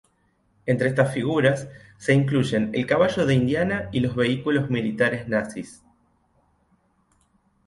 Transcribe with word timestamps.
Entre 0.65 0.89
estas 0.89 1.13
figuras 1.13 1.69
se 1.99 2.15
incluyen 2.15 2.71
el 2.73 2.87
caballo 2.87 3.27
de 3.27 3.35
Indiana 3.35 3.87
y 3.91 3.99
los 3.99 4.15
vehículos 4.15 4.67
militares 4.71 5.27
nazis. 5.27 5.83